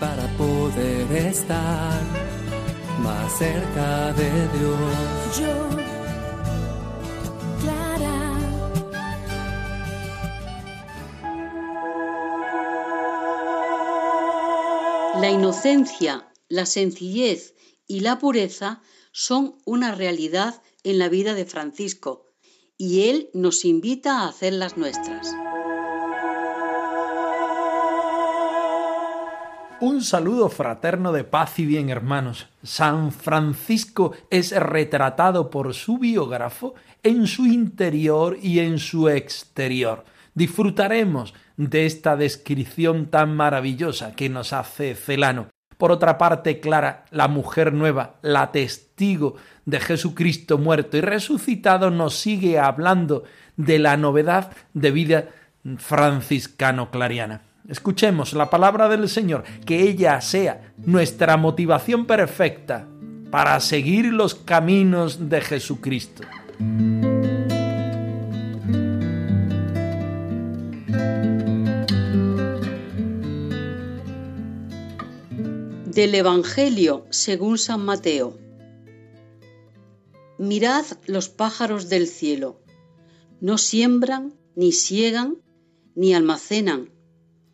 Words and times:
Para 0.00 0.26
poder 0.38 1.12
estar 1.12 2.00
más 3.02 3.38
cerca 3.38 4.12
de 4.14 4.30
Dios. 4.58 5.38
Yo, 5.38 5.68
Clara. 7.60 8.20
La 15.20 15.30
inocencia, 15.30 16.32
la 16.48 16.64
sencillez 16.64 17.54
y 17.86 18.00
la 18.00 18.18
pureza 18.18 18.80
son 19.12 19.56
una 19.66 19.94
realidad 19.94 20.62
en 20.82 20.98
la 20.98 21.10
vida 21.10 21.34
de 21.34 21.44
Francisco 21.44 22.24
y 22.78 23.10
él 23.10 23.28
nos 23.34 23.66
invita 23.66 24.20
a 24.20 24.28
hacerlas 24.28 24.78
nuestras. 24.78 25.34
Un 29.80 30.02
saludo 30.02 30.50
fraterno 30.50 31.10
de 31.10 31.24
paz 31.24 31.58
y 31.58 31.64
bien, 31.64 31.88
hermanos. 31.88 32.48
San 32.62 33.12
Francisco 33.12 34.12
es 34.28 34.54
retratado 34.54 35.48
por 35.48 35.72
su 35.72 35.96
biógrafo 35.96 36.74
en 37.02 37.26
su 37.26 37.46
interior 37.46 38.36
y 38.42 38.58
en 38.58 38.78
su 38.78 39.08
exterior. 39.08 40.04
Disfrutaremos 40.34 41.32
de 41.56 41.86
esta 41.86 42.14
descripción 42.18 43.06
tan 43.06 43.34
maravillosa 43.34 44.14
que 44.14 44.28
nos 44.28 44.52
hace 44.52 44.94
Celano. 44.94 45.48
Por 45.78 45.92
otra 45.92 46.18
parte, 46.18 46.60
Clara, 46.60 47.06
la 47.10 47.28
mujer 47.28 47.72
nueva, 47.72 48.16
la 48.20 48.52
testigo 48.52 49.36
de 49.64 49.80
Jesucristo 49.80 50.58
muerto 50.58 50.98
y 50.98 51.00
resucitado, 51.00 51.90
nos 51.90 52.16
sigue 52.16 52.58
hablando 52.58 53.24
de 53.56 53.78
la 53.78 53.96
novedad 53.96 54.52
de 54.74 54.90
vida 54.90 55.28
franciscano-clariana. 55.78 57.49
Escuchemos 57.70 58.32
la 58.32 58.50
palabra 58.50 58.88
del 58.88 59.08
Señor, 59.08 59.44
que 59.64 59.82
ella 59.82 60.20
sea 60.20 60.72
nuestra 60.78 61.36
motivación 61.36 62.04
perfecta 62.04 62.88
para 63.30 63.60
seguir 63.60 64.06
los 64.06 64.34
caminos 64.34 65.28
de 65.28 65.40
Jesucristo. 65.40 66.24
Del 75.86 76.14
Evangelio 76.16 77.06
según 77.10 77.56
San 77.56 77.84
Mateo. 77.84 78.36
Mirad 80.38 80.86
los 81.06 81.28
pájaros 81.28 81.88
del 81.88 82.08
cielo. 82.08 82.60
No 83.40 83.58
siembran, 83.58 84.34
ni 84.56 84.72
siegan, 84.72 85.36
ni 85.94 86.14
almacenan, 86.14 86.90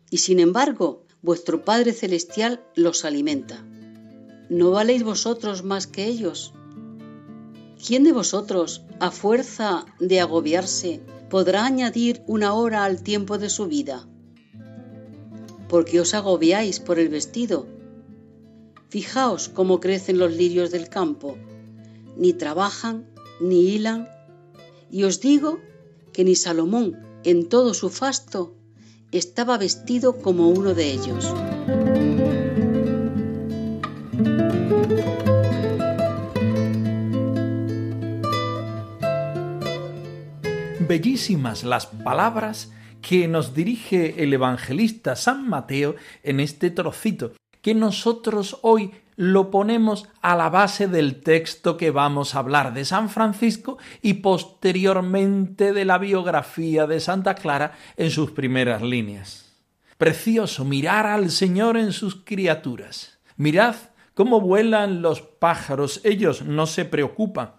y 0.09 0.17
sin 0.17 0.39
embargo 0.39 1.03
vuestro 1.21 1.63
Padre 1.65 1.93
Celestial 1.93 2.63
los 2.75 3.05
alimenta. 3.05 3.65
¿No 4.49 4.71
valéis 4.71 5.03
vosotros 5.03 5.63
más 5.63 5.87
que 5.87 6.05
ellos? 6.05 6.53
¿Quién 7.85 8.03
de 8.03 8.11
vosotros, 8.11 8.83
a 8.99 9.11
fuerza 9.11 9.85
de 9.99 10.19
agobiarse, 10.19 11.01
podrá 11.29 11.65
añadir 11.65 12.23
una 12.27 12.53
hora 12.53 12.85
al 12.85 13.03
tiempo 13.03 13.37
de 13.37 13.49
su 13.49 13.67
vida? 13.67 14.07
Porque 15.67 15.99
os 15.99 16.13
agobiáis 16.13 16.79
por 16.79 16.97
el 16.97 17.09
vestido? 17.09 17.67
Fijaos 18.89 19.49
cómo 19.49 19.79
crecen 19.79 20.17
los 20.17 20.31
lirios 20.31 20.71
del 20.71 20.87
campo, 20.87 21.37
ni 22.15 22.31
trabajan, 22.33 23.05
ni 23.41 23.69
hilan, 23.69 24.07
y 24.89 25.03
os 25.03 25.19
digo 25.19 25.59
que 26.13 26.23
ni 26.23 26.35
Salomón 26.35 26.97
en 27.23 27.49
todo 27.49 27.73
su 27.73 27.89
fasto 27.89 28.55
estaba 29.11 29.57
vestido 29.57 30.21
como 30.21 30.49
uno 30.49 30.73
de 30.73 30.91
ellos. 30.91 31.33
Bellísimas 40.87 41.63
las 41.63 41.85
palabras 41.87 42.71
que 43.01 43.27
nos 43.27 43.53
dirige 43.53 44.23
el 44.23 44.33
evangelista 44.33 45.15
San 45.15 45.47
Mateo 45.47 45.95
en 46.23 46.39
este 46.39 46.71
trocito, 46.71 47.33
que 47.61 47.73
nosotros 47.73 48.59
hoy 48.61 48.91
lo 49.17 49.49
ponemos 49.49 50.07
a 50.21 50.35
la 50.35 50.49
base 50.49 50.87
del 50.87 51.21
texto 51.21 51.75
que 51.75 51.89
vamos 51.89 52.35
a 52.35 52.39
hablar 52.39 52.73
de 52.73 52.85
San 52.85 53.09
Francisco 53.09 53.79
y 54.01 54.13
posteriormente 54.13 55.73
de 55.73 55.85
la 55.85 55.97
biografía 55.97 56.85
de 56.85 56.99
Santa 56.99 57.33
Clara 57.33 57.73
en 57.97 58.11
sus 58.11 58.31
primeras 58.31 58.83
líneas. 58.83 59.55
Precioso 59.97 60.63
mirar 60.63 61.07
al 61.07 61.31
Señor 61.31 61.77
en 61.77 61.93
sus 61.93 62.23
criaturas. 62.23 63.17
Mirad 63.37 63.75
cómo 64.13 64.39
vuelan 64.39 65.01
los 65.01 65.21
pájaros, 65.21 65.99
ellos 66.03 66.43
no 66.43 66.67
se 66.67 66.85
preocupan, 66.85 67.53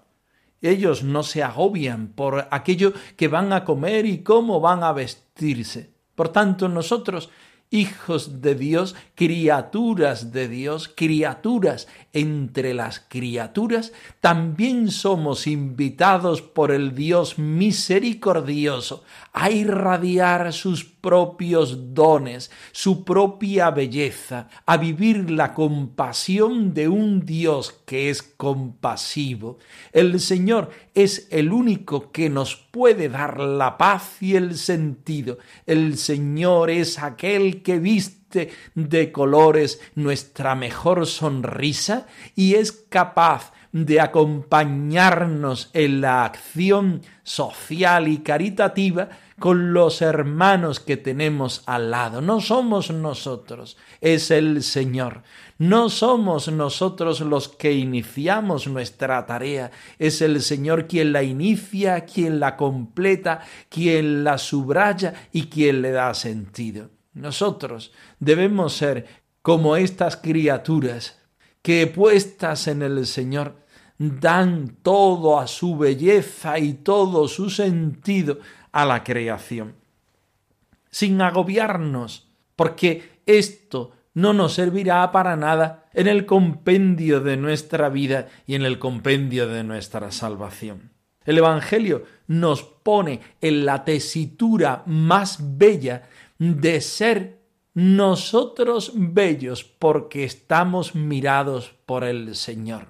ellos 0.62 1.02
no 1.02 1.24
se 1.24 1.42
agobian 1.42 2.08
por 2.08 2.46
aquello 2.52 2.92
que 3.16 3.26
van 3.26 3.52
a 3.52 3.64
comer 3.64 4.06
y 4.06 4.22
cómo 4.22 4.60
van 4.60 4.84
a 4.84 4.92
vestirse. 4.92 5.92
Por 6.14 6.28
tanto, 6.28 6.68
nosotros 6.68 7.30
hijos 7.70 8.40
de 8.40 8.54
Dios, 8.54 8.94
criaturas 9.14 10.32
de 10.32 10.48
Dios, 10.48 10.88
criaturas 10.94 11.88
entre 12.12 12.74
las 12.74 13.00
criaturas, 13.00 13.92
también 14.20 14.90
somos 14.90 15.46
invitados 15.46 16.42
por 16.42 16.70
el 16.70 16.94
Dios 16.94 17.38
misericordioso 17.38 19.04
a 19.32 19.50
irradiar 19.50 20.52
sus 20.52 20.84
propios 21.08 21.94
dones, 21.94 22.50
su 22.70 23.02
propia 23.02 23.70
belleza, 23.70 24.50
a 24.66 24.76
vivir 24.76 25.30
la 25.30 25.54
compasión 25.54 26.74
de 26.74 26.86
un 26.86 27.24
Dios 27.24 27.80
que 27.86 28.10
es 28.10 28.22
compasivo. 28.22 29.56
El 29.90 30.20
Señor 30.20 30.68
es 30.92 31.26
el 31.30 31.50
único 31.50 32.12
que 32.12 32.28
nos 32.28 32.56
puede 32.56 33.08
dar 33.08 33.40
la 33.40 33.78
paz 33.78 34.20
y 34.20 34.36
el 34.36 34.58
sentido. 34.58 35.38
El 35.64 35.96
Señor 35.96 36.68
es 36.68 36.98
aquel 36.98 37.62
que 37.62 37.78
viste 37.78 38.50
de 38.74 39.10
colores 39.10 39.80
nuestra 39.94 40.54
mejor 40.56 41.06
sonrisa 41.06 42.06
y 42.36 42.56
es 42.56 42.72
capaz 42.72 43.54
de 43.72 44.00
acompañarnos 44.00 45.70
en 45.72 46.00
la 46.00 46.24
acción 46.24 47.02
social 47.22 48.08
y 48.08 48.18
caritativa 48.18 49.08
con 49.38 49.72
los 49.72 50.02
hermanos 50.02 50.80
que 50.80 50.96
tenemos 50.96 51.62
al 51.66 51.90
lado. 51.90 52.20
No 52.20 52.40
somos 52.40 52.90
nosotros, 52.90 53.76
es 54.00 54.30
el 54.30 54.62
Señor. 54.62 55.22
No 55.58 55.90
somos 55.90 56.48
nosotros 56.48 57.20
los 57.20 57.48
que 57.48 57.72
iniciamos 57.72 58.66
nuestra 58.66 59.26
tarea, 59.26 59.70
es 59.98 60.22
el 60.22 60.42
Señor 60.42 60.86
quien 60.86 61.12
la 61.12 61.22
inicia, 61.22 62.04
quien 62.04 62.40
la 62.40 62.56
completa, 62.56 63.40
quien 63.68 64.24
la 64.24 64.38
subraya 64.38 65.14
y 65.32 65.44
quien 65.44 65.82
le 65.82 65.92
da 65.92 66.14
sentido. 66.14 66.90
Nosotros 67.14 67.92
debemos 68.20 68.74
ser 68.74 69.06
como 69.42 69.76
estas 69.76 70.16
criaturas 70.16 71.17
que 71.62 71.86
puestas 71.86 72.68
en 72.68 72.82
el 72.82 73.06
Señor 73.06 73.56
dan 73.98 74.76
todo 74.82 75.38
a 75.38 75.46
su 75.46 75.76
belleza 75.76 76.58
y 76.58 76.74
todo 76.74 77.28
su 77.28 77.50
sentido 77.50 78.38
a 78.72 78.84
la 78.84 79.02
creación. 79.02 79.74
Sin 80.90 81.20
agobiarnos, 81.20 82.28
porque 82.56 83.20
esto 83.26 83.92
no 84.14 84.32
nos 84.32 84.54
servirá 84.54 85.10
para 85.12 85.36
nada 85.36 85.84
en 85.92 86.06
el 86.06 86.26
compendio 86.26 87.20
de 87.20 87.36
nuestra 87.36 87.88
vida 87.88 88.28
y 88.46 88.54
en 88.54 88.62
el 88.62 88.78
compendio 88.78 89.48
de 89.48 89.64
nuestra 89.64 90.10
salvación. 90.10 90.92
El 91.24 91.38
Evangelio 91.38 92.04
nos 92.26 92.62
pone 92.62 93.20
en 93.40 93.66
la 93.66 93.84
tesitura 93.84 94.82
más 94.86 95.58
bella 95.58 96.08
de 96.38 96.80
ser 96.80 97.37
nosotros 97.78 98.90
bellos 98.92 99.62
porque 99.62 100.24
estamos 100.24 100.96
mirados 100.96 101.76
por 101.86 102.02
el 102.02 102.34
Señor. 102.34 102.88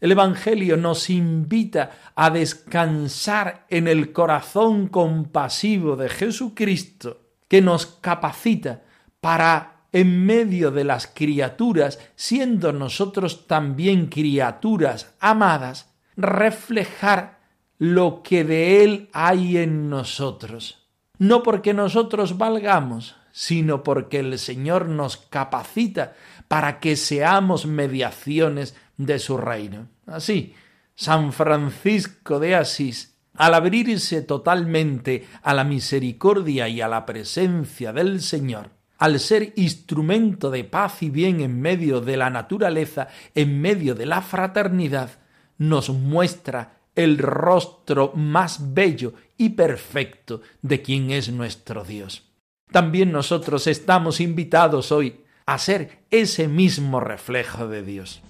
El 0.00 0.12
Evangelio 0.12 0.78
nos 0.78 1.10
invita 1.10 1.90
a 2.14 2.30
descansar 2.30 3.66
en 3.68 3.86
el 3.86 4.14
corazón 4.14 4.88
compasivo 4.88 5.94
de 5.94 6.08
Jesucristo, 6.08 7.20
que 7.48 7.60
nos 7.60 7.84
capacita 7.84 8.80
para, 9.20 9.82
en 9.92 10.24
medio 10.24 10.70
de 10.70 10.84
las 10.84 11.06
criaturas, 11.06 11.98
siendo 12.16 12.72
nosotros 12.72 13.46
también 13.46 14.06
criaturas 14.06 15.14
amadas, 15.20 15.92
reflejar 16.16 17.40
lo 17.76 18.22
que 18.22 18.44
de 18.44 18.84
Él 18.84 19.10
hay 19.12 19.58
en 19.58 19.90
nosotros. 19.90 20.78
No 21.18 21.42
porque 21.42 21.74
nosotros 21.74 22.38
valgamos, 22.38 23.19
sino 23.40 23.82
porque 23.82 24.18
el 24.18 24.38
Señor 24.38 24.86
nos 24.86 25.16
capacita 25.16 26.12
para 26.46 26.78
que 26.78 26.94
seamos 26.94 27.64
mediaciones 27.64 28.76
de 28.98 29.18
su 29.18 29.38
reino. 29.38 29.88
Así, 30.04 30.52
San 30.94 31.32
Francisco 31.32 32.38
de 32.38 32.54
Asís, 32.54 33.16
al 33.32 33.54
abrirse 33.54 34.20
totalmente 34.20 35.26
a 35.42 35.54
la 35.54 35.64
misericordia 35.64 36.68
y 36.68 36.82
a 36.82 36.88
la 36.88 37.06
presencia 37.06 37.94
del 37.94 38.20
Señor, 38.20 38.72
al 38.98 39.18
ser 39.18 39.54
instrumento 39.56 40.50
de 40.50 40.64
paz 40.64 41.02
y 41.02 41.08
bien 41.08 41.40
en 41.40 41.62
medio 41.62 42.02
de 42.02 42.18
la 42.18 42.28
naturaleza, 42.28 43.08
en 43.34 43.58
medio 43.58 43.94
de 43.94 44.04
la 44.04 44.20
fraternidad, 44.20 45.12
nos 45.56 45.88
muestra 45.88 46.82
el 46.94 47.16
rostro 47.16 48.12
más 48.14 48.74
bello 48.74 49.14
y 49.38 49.48
perfecto 49.48 50.42
de 50.60 50.82
quien 50.82 51.10
es 51.10 51.32
nuestro 51.32 51.84
Dios. 51.84 52.29
También 52.72 53.10
nosotros 53.10 53.66
estamos 53.66 54.20
invitados 54.20 54.92
hoy 54.92 55.24
a 55.46 55.58
ser 55.58 56.04
ese 56.10 56.46
mismo 56.46 57.00
reflejo 57.00 57.66
de 57.66 57.82
Dios. 57.82 58.22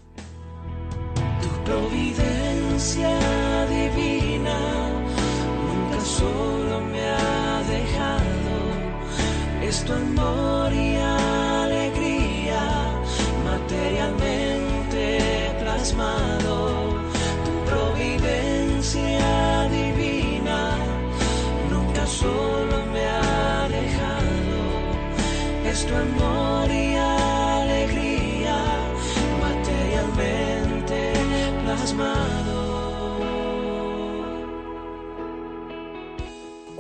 Tu 1.43 1.65
providencia 1.65 3.11
divina 3.67 4.59
nunca 5.67 6.01
solo 6.01 6.81
me 6.81 7.03
ha 7.03 7.63
dejado, 7.69 8.23
es 9.63 9.85
tu 9.85 9.93
amor 9.93 10.73
y 10.73 10.90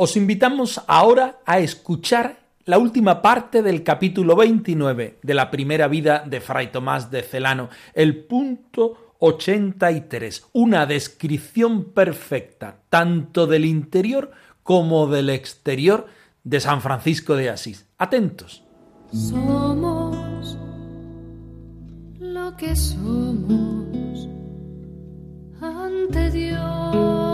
Os 0.03 0.17
invitamos 0.17 0.81
ahora 0.87 1.41
a 1.45 1.59
escuchar 1.59 2.39
la 2.65 2.79
última 2.79 3.21
parte 3.21 3.61
del 3.61 3.83
capítulo 3.85 4.35
29 4.35 5.19
de 5.23 5.35
la 5.35 5.51
primera 5.51 5.89
vida 5.89 6.25
de 6.27 6.41
Fray 6.41 6.73
Tomás 6.73 7.11
de 7.11 7.21
Celano, 7.23 7.69
el 7.93 8.25
punto 8.25 9.17
83, 9.19 10.47
una 10.55 10.87
descripción 10.87 11.93
perfecta 11.93 12.81
tanto 12.89 13.47
del 13.47 13.67
interior 13.67 14.31
como 14.63 15.07
del 15.07 15.29
exterior 15.29 16.07
de 16.45 16.61
San 16.61 16.81
Francisco 16.81 17.37
de 17.37 17.51
Asís. 17.51 17.85
Atentos. 17.99 18.65
Somos 19.13 20.57
lo 22.19 22.57
que 22.57 22.75
somos 22.75 24.29
ante 25.61 26.31
Dios 26.31 27.30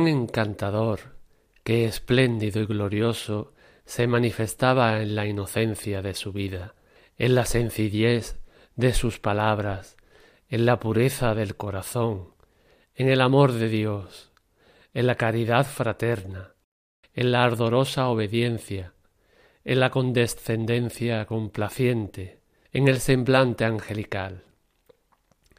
encantador, 0.00 1.16
qué 1.64 1.84
espléndido 1.84 2.60
y 2.60 2.66
glorioso 2.66 3.52
se 3.84 4.06
manifestaba 4.06 5.02
en 5.02 5.14
la 5.14 5.26
inocencia 5.26 6.02
de 6.02 6.14
su 6.14 6.32
vida, 6.32 6.74
en 7.18 7.34
la 7.34 7.44
sencillez 7.44 8.40
de 8.76 8.94
sus 8.94 9.18
palabras, 9.18 9.96
en 10.48 10.66
la 10.66 10.80
pureza 10.80 11.34
del 11.34 11.56
corazón, 11.56 12.34
en 12.94 13.08
el 13.08 13.20
amor 13.20 13.52
de 13.52 13.68
Dios, 13.68 14.32
en 14.94 15.06
la 15.06 15.16
caridad 15.16 15.66
fraterna, 15.66 16.54
en 17.14 17.32
la 17.32 17.44
ardorosa 17.44 18.08
obediencia, 18.08 18.94
en 19.64 19.80
la 19.80 19.90
condescendencia 19.90 21.24
complaciente, 21.26 22.40
en 22.72 22.88
el 22.88 23.00
semblante 23.00 23.64
angelical, 23.64 24.44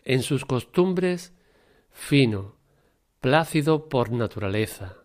en 0.04 0.24
sus 0.24 0.46
costumbres 0.46 1.34
fino, 1.92 2.56
plácido 3.24 3.88
por 3.88 4.12
naturaleza, 4.12 4.98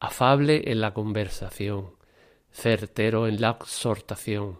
afable 0.00 0.72
en 0.72 0.80
la 0.80 0.92
conversación, 0.92 1.94
certero 2.50 3.28
en 3.28 3.40
la 3.40 3.50
exhortación, 3.50 4.58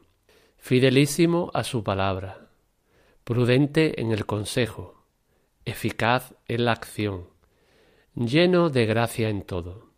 fidelísimo 0.58 1.50
a 1.54 1.64
su 1.64 1.82
palabra, 1.82 2.50
prudente 3.24 4.00
en 4.00 4.12
el 4.12 4.26
consejo, 4.26 5.06
eficaz 5.64 6.36
en 6.46 6.66
la 6.66 6.70
acción, 6.70 7.30
lleno 8.14 8.70
de 8.70 8.86
gracia 8.86 9.28
en 9.28 9.42
todo, 9.42 9.90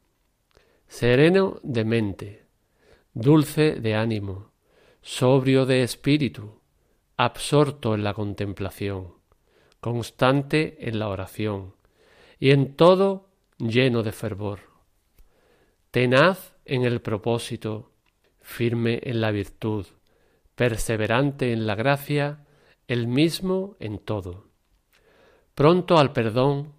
sereno 0.89 1.61
de 1.63 1.85
mente, 1.85 2.47
dulce 3.13 3.75
de 3.75 3.95
ánimo, 3.95 4.53
sobrio 5.03 5.67
de 5.67 5.83
espíritu, 5.83 6.63
absorto 7.19 7.95
en 7.95 8.05
la 8.05 8.15
contemplación, 8.15 9.17
constante 9.83 10.89
en 10.89 10.99
la 10.99 11.11
oración, 11.11 11.76
y 12.39 12.51
en 12.51 12.75
todo 12.75 13.29
lleno 13.59 14.03
de 14.03 14.13
fervor, 14.13 14.61
tenaz 15.91 16.55
en 16.65 16.85
el 16.85 17.01
propósito, 17.01 17.93
firme 18.41 19.01
en 19.03 19.21
la 19.21 19.31
virtud, 19.31 19.87
perseverante 20.55 21.53
en 21.53 21.67
la 21.67 21.75
gracia, 21.75 22.45
el 22.89 23.07
mismo 23.07 23.77
en 23.81 23.99
todo, 23.99 24.49
pronto 25.55 25.99
al 25.99 26.13
perdón, 26.13 26.75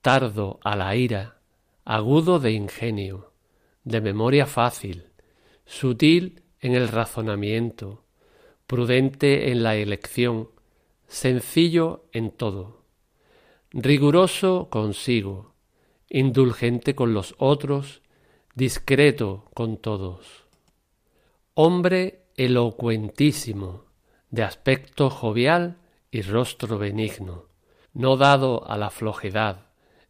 tardo 0.00 0.58
a 0.64 0.76
la 0.76 0.96
ira, 0.96 1.40
agudo 1.84 2.38
de 2.38 2.52
ingenio, 2.52 3.32
de 3.84 4.00
memoria 4.00 4.46
fácil, 4.46 5.06
sutil 5.66 6.42
en 6.60 6.74
el 6.74 6.88
razonamiento, 6.88 8.04
prudente 8.66 9.52
en 9.52 9.62
la 9.62 9.76
elección, 9.76 10.50
sencillo 11.06 12.06
en 12.12 12.30
todo, 12.30 12.85
riguroso 13.78 14.70
consigo, 14.70 15.54
indulgente 16.08 16.94
con 16.94 17.12
los 17.12 17.34
otros, 17.36 18.00
discreto 18.54 19.50
con 19.52 19.76
todos, 19.76 20.46
hombre 21.52 22.24
elocuentísimo, 22.36 23.84
de 24.30 24.44
aspecto 24.44 25.10
jovial 25.10 25.76
y 26.10 26.22
rostro 26.22 26.78
benigno, 26.78 27.48
no 27.92 28.16
dado 28.16 28.66
a 28.66 28.78
la 28.78 28.88
flojedad 28.88 29.66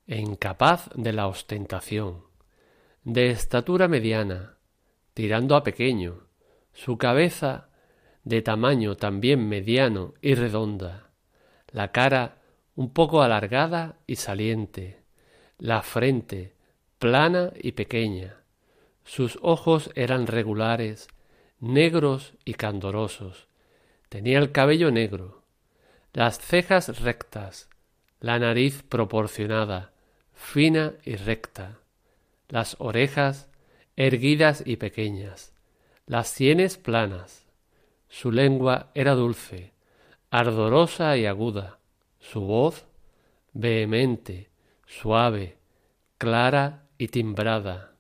e 0.07 0.21
incapaz 0.21 0.89
de 0.95 1.13
la 1.13 1.27
ostentación, 1.27 2.23
de 3.03 3.31
estatura 3.31 3.89
mediana, 3.89 4.59
tirando 5.13 5.57
a 5.57 5.65
pequeño, 5.65 6.29
su 6.73 6.99
cabeza 6.99 7.71
de 8.23 8.43
tamaño 8.43 8.97
también 8.97 9.49
mediano 9.49 10.15
y 10.23 10.35
redonda, 10.35 11.11
la 11.73 11.91
cara 11.91 12.43
un 12.77 12.91
poco 12.91 13.23
alargada 13.23 13.97
y 14.07 14.17
saliente, 14.17 15.03
la 15.59 15.83
frente 15.83 16.55
plana 16.99 17.53
y 17.57 17.73
pequeña, 17.73 18.37
sus 19.05 19.39
ojos 19.43 19.91
eran 19.95 20.27
regulares, 20.27 21.09
negros 21.59 22.35
y 22.45 22.55
candorosos, 22.55 23.49
tenía 24.09 24.39
el 24.39 24.53
cabello 24.53 24.91
negro, 24.91 25.43
las 26.13 26.39
cejas 26.39 27.01
rectas, 27.01 27.69
la 28.21 28.39
nariz 28.39 28.83
proporcionada, 28.83 29.93
fina 30.33 30.95
y 31.05 31.17
recta, 31.17 31.79
las 32.49 32.77
orejas 32.79 33.49
erguidas 33.97 34.63
y 34.67 34.77
pequeñas, 34.77 35.55
las 36.07 36.29
sienes 36.29 36.77
planas, 36.77 37.47
su 38.09 38.31
lengua 38.33 38.91
era 38.95 39.15
dulce, 39.15 39.73
ardorosa 40.31 41.17
y 41.17 41.27
aguda, 41.27 41.79
su 42.31 42.41
voz 42.41 42.87
vehemente, 43.53 44.51
suave, 44.87 45.59
clara 46.19 46.89
y 46.99 47.09
timbrada, 47.09 47.93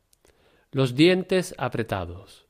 los 0.73 0.97
dientes 0.97 1.55
apretados, 1.59 2.47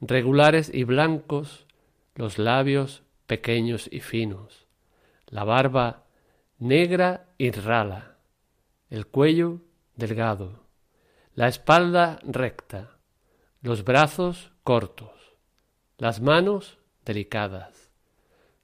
regulares 0.00 0.70
y 0.72 0.84
blancos, 0.84 1.66
los 2.14 2.38
labios 2.38 3.02
pequeños 3.26 3.88
y 3.90 4.00
finos, 4.00 4.66
la 5.26 5.44
barba 5.44 6.04
negra 6.58 7.26
y 7.36 7.50
rala, 7.50 8.16
el 8.88 9.06
cuello 9.06 9.60
delgado, 9.96 10.62
la 11.34 11.48
espalda 11.48 12.20
recta, 12.22 12.96
los 13.60 13.82
brazos 13.84 14.52
cortos, 14.62 15.34
las 15.96 16.20
manos 16.20 16.78
delicadas, 17.04 17.90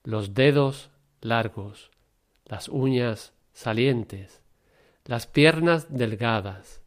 los 0.04 0.34
dedos 0.34 0.90
largos, 1.20 1.90
las 2.46 2.68
uñas 2.68 3.32
salientes, 3.52 4.42
las 5.04 5.26
piernas 5.26 5.86
delgadas, 5.96 6.82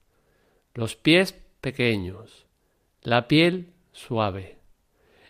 los 0.73 0.95
pies 0.95 1.33
pequeños, 1.61 2.45
la 3.01 3.27
piel 3.27 3.73
suave. 3.91 4.57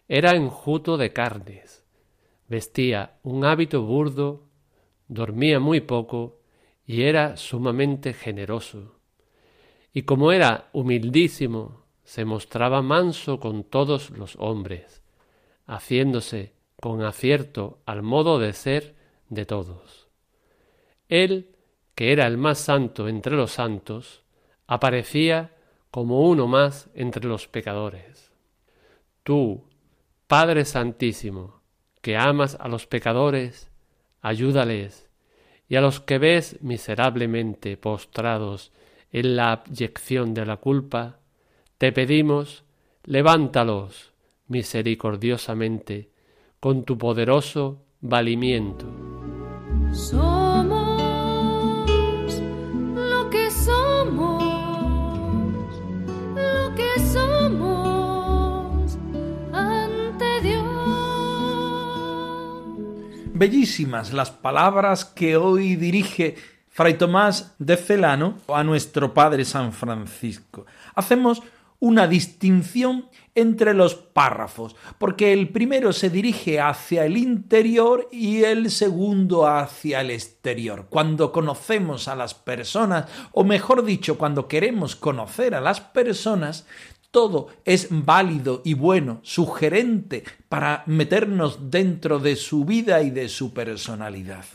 Era 0.07 0.31
enjuto 0.31 0.97
de 0.97 1.13
carnes, 1.13 1.85
vestía 2.47 3.17
un 3.23 3.45
hábito 3.45 3.83
burdo, 3.83 4.47
dormía 5.07 5.59
muy 5.59 5.81
poco 5.81 6.39
y 6.85 7.03
era 7.03 7.37
sumamente 7.37 8.13
generoso. 8.13 8.99
Y 9.93 10.03
como 10.03 10.31
era 10.31 10.69
humildísimo, 10.73 11.85
se 12.03 12.23
mostraba 12.23 12.81
manso 12.81 13.39
con 13.39 13.63
todos 13.65 14.11
los 14.11 14.37
hombres, 14.37 15.03
haciéndose 15.65 16.53
con 16.79 17.01
acierto 17.03 17.79
al 17.85 18.01
modo 18.01 18.39
de 18.39 18.53
ser 18.53 18.95
de 19.29 19.45
todos. 19.45 20.06
Él, 21.09 21.55
que 21.95 22.11
era 22.11 22.27
el 22.27 22.37
más 22.37 22.59
santo 22.59 23.07
entre 23.07 23.35
los 23.35 23.51
santos, 23.51 24.23
aparecía 24.67 25.55
como 25.91 26.29
uno 26.29 26.47
más 26.47 26.89
entre 26.93 27.25
los 27.25 27.47
pecadores. 27.47 28.31
Tú, 29.23 29.63
Padre 30.27 30.65
Santísimo, 30.65 31.61
que 32.01 32.17
amas 32.17 32.57
a 32.59 32.67
los 32.67 32.85
pecadores, 32.87 33.71
ayúdales, 34.21 35.09
y 35.69 35.75
a 35.75 35.81
los 35.81 35.99
que 35.99 36.17
ves 36.17 36.57
miserablemente 36.61 37.77
postrados 37.77 38.71
en 39.11 39.35
la 39.35 39.51
abyección 39.53 40.33
de 40.33 40.45
la 40.45 40.57
culpa, 40.57 41.19
te 41.77 41.91
pedimos, 41.91 42.63
levántalos 43.03 44.13
misericordiosamente 44.47 46.11
con 46.59 46.83
tu 46.83 46.97
poderoso 46.97 47.85
valimiento. 48.01 48.87
Bellísimas 63.37 64.13
las 64.13 64.31
palabras 64.31 65.05
que 65.05 65.37
hoy 65.37 65.75
dirige 65.75 66.35
Fray 66.69 66.95
Tomás 66.95 67.53
de 67.59 67.77
Celano 67.77 68.39
a 68.47 68.63
nuestro 68.63 69.13
Padre 69.13 69.45
San 69.45 69.73
Francisco. 69.73 70.65
Hacemos 70.95 71.43
una 71.79 72.07
distinción 72.07 73.09
entre 73.35 73.75
los 73.75 73.93
párrafos, 73.93 74.75
porque 74.97 75.33
el 75.33 75.49
primero 75.49 75.93
se 75.93 76.09
dirige 76.09 76.59
hacia 76.59 77.05
el 77.05 77.15
interior 77.15 78.09
y 78.11 78.43
el 78.43 78.71
segundo 78.71 79.45
hacia 79.45 80.01
el 80.01 80.09
exterior. 80.09 80.87
Cuando 80.89 81.31
conocemos 81.31 82.07
a 82.07 82.15
las 82.15 82.33
personas, 82.33 83.05
o 83.33 83.43
mejor 83.43 83.85
dicho, 83.85 84.17
cuando 84.17 84.47
queremos 84.47 84.95
conocer 84.95 85.53
a 85.53 85.61
las 85.61 85.79
personas, 85.79 86.65
todo 87.11 87.49
es 87.65 87.87
válido 87.89 88.61
y 88.63 88.73
bueno, 88.73 89.19
sugerente 89.23 90.23
para 90.49 90.83
meternos 90.85 91.71
dentro 91.71 92.19
de 92.19 92.35
su 92.35 92.65
vida 92.65 93.01
y 93.01 93.09
de 93.09 93.29
su 93.29 93.53
personalidad. 93.53 94.45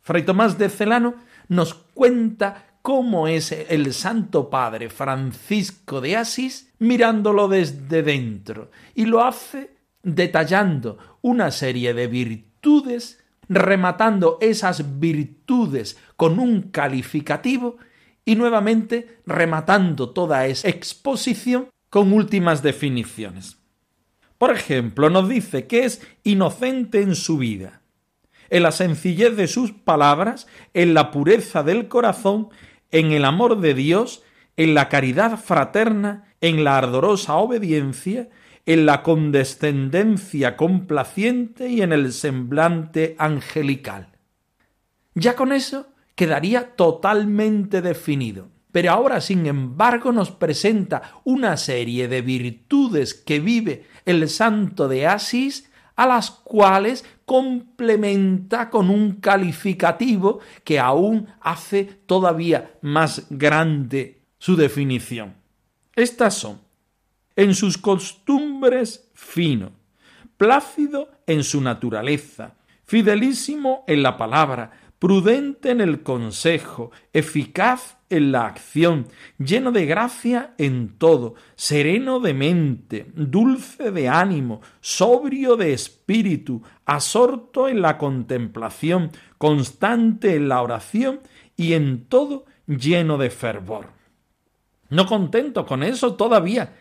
Fray 0.00 0.24
Tomás 0.24 0.58
de 0.58 0.68
Celano 0.68 1.14
nos 1.48 1.74
cuenta 1.74 2.78
cómo 2.82 3.28
es 3.28 3.52
el 3.52 3.94
Santo 3.94 4.50
Padre 4.50 4.90
Francisco 4.90 6.00
de 6.00 6.16
Asís 6.16 6.72
mirándolo 6.80 7.46
desde 7.46 8.02
dentro 8.02 8.70
y 8.94 9.06
lo 9.06 9.22
hace 9.22 9.70
detallando 10.02 10.98
una 11.22 11.52
serie 11.52 11.94
de 11.94 12.08
virtudes, 12.08 13.22
rematando 13.48 14.38
esas 14.40 14.98
virtudes 14.98 15.96
con 16.16 16.40
un 16.40 16.62
calificativo 16.62 17.76
y 18.24 18.34
nuevamente 18.34 19.20
rematando 19.26 20.10
toda 20.10 20.46
esa 20.46 20.68
exposición 20.68 21.68
con 21.92 22.10
últimas 22.14 22.62
definiciones. 22.62 23.58
Por 24.38 24.50
ejemplo, 24.50 25.10
nos 25.10 25.28
dice 25.28 25.66
que 25.66 25.84
es 25.84 26.00
inocente 26.24 27.02
en 27.02 27.14
su 27.14 27.36
vida, 27.36 27.82
en 28.48 28.62
la 28.62 28.72
sencillez 28.72 29.36
de 29.36 29.46
sus 29.46 29.72
palabras, 29.72 30.46
en 30.72 30.94
la 30.94 31.10
pureza 31.10 31.62
del 31.62 31.88
corazón 31.88 32.48
en 32.92 33.12
el 33.12 33.26
amor 33.26 33.60
de 33.60 33.74
Dios, 33.74 34.22
en 34.56 34.72
la 34.72 34.88
caridad 34.88 35.38
fraterna, 35.38 36.34
en 36.40 36.64
la 36.64 36.78
ardorosa 36.78 37.34
obediencia, 37.34 38.30
en 38.64 38.86
la 38.86 39.02
condescendencia 39.02 40.56
complaciente 40.56 41.68
y 41.68 41.82
en 41.82 41.92
el 41.92 42.14
semblante 42.14 43.16
angelical. 43.18 44.08
Ya 45.14 45.36
con 45.36 45.52
eso 45.52 45.88
quedaría 46.14 46.74
totalmente 46.74 47.82
definido. 47.82 48.48
Pero 48.72 48.90
ahora, 48.90 49.20
sin 49.20 49.46
embargo, 49.46 50.12
nos 50.12 50.30
presenta 50.30 51.20
una 51.24 51.56
serie 51.58 52.08
de 52.08 52.22
virtudes 52.22 53.14
que 53.14 53.38
vive 53.38 53.86
el 54.06 54.28
santo 54.28 54.88
de 54.88 55.06
Asís 55.06 55.70
a 55.94 56.06
las 56.06 56.30
cuales 56.30 57.04
complementa 57.26 58.70
con 58.70 58.88
un 58.88 59.16
calificativo 59.16 60.40
que 60.64 60.80
aún 60.80 61.28
hace 61.40 61.84
todavía 62.06 62.72
más 62.80 63.26
grande 63.28 64.22
su 64.38 64.56
definición. 64.56 65.34
Estas 65.94 66.34
son, 66.34 66.60
en 67.36 67.54
sus 67.54 67.76
costumbres 67.76 69.10
fino, 69.14 69.72
plácido 70.38 71.10
en 71.26 71.44
su 71.44 71.60
naturaleza, 71.60 72.54
fidelísimo 72.84 73.84
en 73.86 74.02
la 74.02 74.16
palabra, 74.16 74.72
prudente 74.98 75.70
en 75.70 75.80
el 75.80 76.02
consejo, 76.02 76.90
eficaz 77.12 77.98
en 78.12 78.30
la 78.30 78.46
acción, 78.46 79.06
lleno 79.38 79.72
de 79.72 79.86
gracia 79.86 80.54
en 80.58 80.98
todo, 80.98 81.34
sereno 81.56 82.20
de 82.20 82.34
mente, 82.34 83.06
dulce 83.14 83.90
de 83.90 84.08
ánimo, 84.08 84.60
sobrio 84.80 85.56
de 85.56 85.72
espíritu, 85.72 86.62
asorto 86.84 87.68
en 87.68 87.80
la 87.80 87.98
contemplación, 87.98 89.10
constante 89.38 90.36
en 90.36 90.48
la 90.48 90.62
oración 90.62 91.20
y 91.56 91.72
en 91.72 92.04
todo 92.06 92.44
lleno 92.66 93.18
de 93.18 93.30
fervor. 93.30 93.88
No 94.88 95.06
contento 95.06 95.64
con 95.64 95.82
eso 95.82 96.14
todavía. 96.14 96.74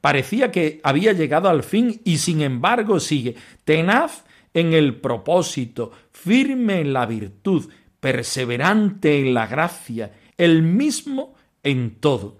Parecía 0.00 0.50
que 0.50 0.80
había 0.82 1.12
llegado 1.12 1.50
al 1.50 1.62
fin 1.62 2.00
y 2.04 2.16
sin 2.16 2.40
embargo 2.40 3.00
sigue 3.00 3.36
tenaz 3.64 4.24
en 4.54 4.72
el 4.72 4.96
propósito, 4.96 5.92
firme 6.10 6.80
en 6.80 6.92
la 6.94 7.06
virtud, 7.06 7.70
perseverante 8.00 9.20
en 9.20 9.34
la 9.34 9.46
gracia, 9.46 10.12
el 10.40 10.62
mismo 10.62 11.34
en 11.62 12.00
todo. 12.00 12.38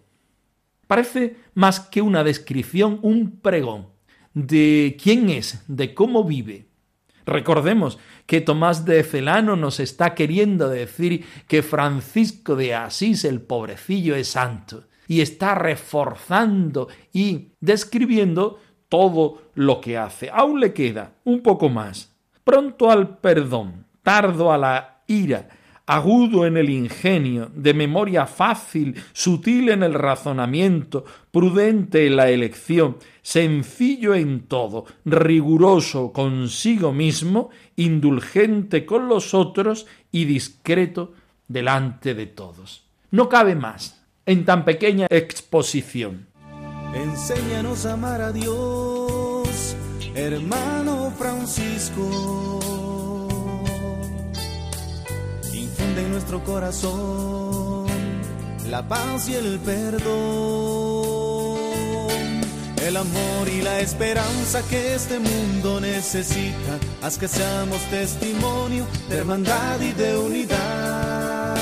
Parece 0.87 1.37
más 1.55 1.81
que 1.81 2.01
una 2.01 2.25
descripción, 2.25 2.99
un 3.03 3.41
pregón 3.41 3.89
de 4.33 4.97
quién 5.01 5.29
es, 5.29 5.63
de 5.69 5.93
cómo 5.95 6.25
vive. 6.25 6.67
Recordemos 7.27 7.99
que 8.25 8.41
Tomás 8.41 8.87
de 8.87 9.03
Celano 9.05 9.55
nos 9.55 9.81
está 9.81 10.15
queriendo 10.15 10.71
decir 10.71 11.27
que 11.47 11.63
Francisco 11.63 12.57
de 12.57 12.75
Asís, 12.75 13.25
el 13.27 13.43
pobrecillo, 13.43 14.17
es 14.17 14.29
santo, 14.29 14.85
y 15.07 15.21
está 15.21 15.55
reforzando 15.55 16.89
y 17.13 17.49
describiendo 17.61 18.59
todo 18.89 19.43
lo 19.55 19.81
que 19.81 19.99
hace. 19.99 20.31
Aún 20.33 20.59
le 20.59 20.73
queda 20.73 21.13
un 21.25 21.43
poco 21.43 21.69
más. 21.69 22.17
Pronto 22.45 22.91
al 22.91 23.19
perdón, 23.19 23.85
tardo 24.03 24.51
a 24.51 24.57
la 24.57 25.03
ira, 25.07 25.51
agudo 25.91 26.47
en 26.47 26.57
el 26.57 26.71
ingenio, 26.71 27.51
de 27.53 27.75
memoria 27.75 28.25
fácil, 28.25 28.95
sutil 29.13 29.71
en 29.71 29.83
el 29.83 29.95
razonamiento, 29.95 31.05
prudente 31.33 32.07
en 32.07 32.15
la 32.15 32.31
elección, 32.31 32.99
sencillo 33.23 34.15
en 34.15 34.43
todo, 34.43 34.85
riguroso 35.05 36.13
consigo 36.13 36.93
mismo, 36.93 37.51
indulgente 37.75 38.87
con 38.87 39.09
los 39.09 39.35
otros 39.35 39.89
y 40.13 40.27
discreto 40.27 41.13
delante 41.49 42.15
de 42.15 42.27
todos. 42.27 42.85
No 43.11 43.29
cabe 43.29 43.57
más 43.57 44.01
en 44.27 44.45
tan 44.45 44.65
pequeña 44.65 45.09
exposición. 45.11 46.29
Enséñanos 46.95 47.85
amar 47.85 48.21
a 48.21 48.31
Dios, 48.31 49.75
hermano 50.15 51.13
Francisco 51.19 52.80
infunde 55.91 56.03
en 56.03 56.11
nuestro 56.13 56.45
corazón 56.45 57.87
la 58.69 58.87
paz 58.87 59.29
y 59.29 59.35
el 59.35 59.59
perdón. 59.61 60.11
el 62.87 62.97
amor 62.97 63.49
y 63.49 63.63
la 63.63 63.81
esperanza 63.81 64.63
que 64.69 64.95
este 64.95 65.19
mundo 65.19 65.81
necesita. 65.81 66.79
Haz 67.03 67.19
que 67.19 67.29
seamos 67.29 67.81
testimonio 67.91 68.87
de 69.09 69.19
hermandad 69.19 69.81
y 69.81 69.93
de 69.93 70.17
unidad. 70.17 71.57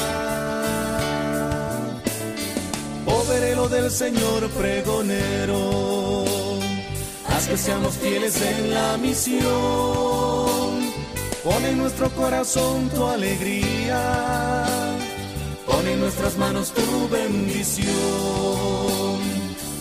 Poverelo 3.05 3.69
del 3.69 3.91
Señor 3.91 4.49
pregonero, 4.51 6.25
haz 7.29 7.49
que 7.49 7.57
seamos 7.57 7.95
fieles 7.97 8.41
en 8.41 8.75
la 8.75 8.97
misión. 8.99 10.88
Pon 11.49 11.65
en 11.65 11.79
nuestro 11.79 12.11
corazón 12.11 12.91
tu 12.91 13.07
alegría, 13.07 14.67
pon 15.67 15.89
en 15.89 15.99
nuestras 15.99 16.37
manos 16.37 16.75
tu 16.75 17.09
bendición. 17.09 17.89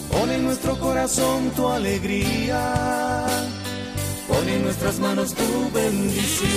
Pon 0.10 0.32
en 0.32 0.46
nuestro 0.46 0.80
corazón 0.80 1.50
tu 1.58 1.68
alegría, 1.68 3.26
pon 4.30 4.48
en 4.48 4.64
nuestras 4.64 4.98
manos 5.02 5.34
tu 5.34 5.70
bendición. 5.74 6.48